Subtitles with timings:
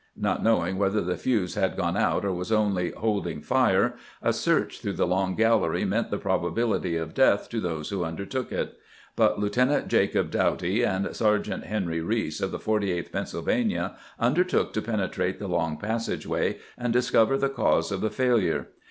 [0.17, 4.79] Not knowing whether the fuse had gone out or was only "holding fire," a search
[4.79, 8.79] through the long gallery meant the probability of death to those who undertook it;
[9.15, 14.81] but Lieutenant Jacob Douty and Sergeant Henry Reese, of the 48th Pennsylvania, un dertook to
[14.81, 18.69] penetrate the long passageway and discover the cause of the failure.